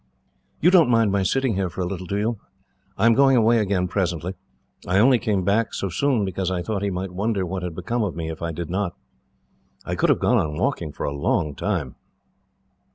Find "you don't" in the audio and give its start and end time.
0.61-0.89